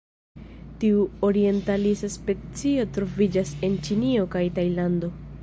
[0.83, 5.15] Tiu orientalisa specio troviĝas en Ĉinio kaj Tajlando.